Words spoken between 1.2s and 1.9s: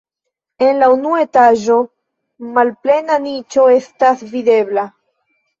etaĝo